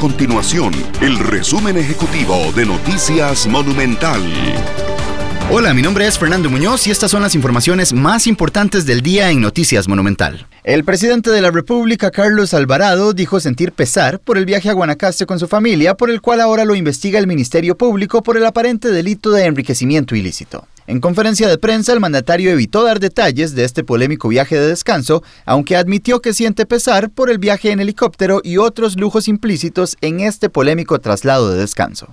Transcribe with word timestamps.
continuación 0.00 0.72
el 1.02 1.18
resumen 1.18 1.76
ejecutivo 1.76 2.34
de 2.56 2.64
Noticias 2.64 3.46
Monumental. 3.46 4.22
Hola, 5.50 5.74
mi 5.74 5.82
nombre 5.82 6.06
es 6.06 6.18
Fernando 6.18 6.48
Muñoz 6.48 6.86
y 6.86 6.90
estas 6.90 7.10
son 7.10 7.20
las 7.20 7.34
informaciones 7.34 7.92
más 7.92 8.26
importantes 8.26 8.86
del 8.86 9.02
día 9.02 9.30
en 9.30 9.42
Noticias 9.42 9.88
Monumental. 9.88 10.46
El 10.64 10.84
presidente 10.84 11.30
de 11.30 11.42
la 11.42 11.50
República, 11.50 12.10
Carlos 12.10 12.54
Alvarado, 12.54 13.12
dijo 13.12 13.40
sentir 13.40 13.72
pesar 13.72 14.20
por 14.20 14.38
el 14.38 14.46
viaje 14.46 14.70
a 14.70 14.72
Guanacaste 14.72 15.26
con 15.26 15.38
su 15.38 15.48
familia, 15.48 15.94
por 15.94 16.08
el 16.08 16.22
cual 16.22 16.40
ahora 16.40 16.64
lo 16.64 16.74
investiga 16.74 17.18
el 17.18 17.26
Ministerio 17.26 17.76
Público 17.76 18.22
por 18.22 18.38
el 18.38 18.46
aparente 18.46 18.88
delito 18.88 19.30
de 19.32 19.44
enriquecimiento 19.44 20.16
ilícito. 20.16 20.66
En 20.90 20.98
conferencia 21.00 21.46
de 21.46 21.56
prensa, 21.56 21.92
el 21.92 22.00
mandatario 22.00 22.50
evitó 22.50 22.82
dar 22.82 22.98
detalles 22.98 23.54
de 23.54 23.62
este 23.62 23.84
polémico 23.84 24.26
viaje 24.26 24.58
de 24.58 24.66
descanso, 24.66 25.22
aunque 25.46 25.76
admitió 25.76 26.20
que 26.20 26.34
siente 26.34 26.66
pesar 26.66 27.10
por 27.10 27.30
el 27.30 27.38
viaje 27.38 27.70
en 27.70 27.78
helicóptero 27.78 28.40
y 28.42 28.56
otros 28.56 28.98
lujos 28.98 29.28
implícitos 29.28 29.96
en 30.00 30.18
este 30.18 30.50
polémico 30.50 30.98
traslado 30.98 31.52
de 31.52 31.60
descanso. 31.60 32.08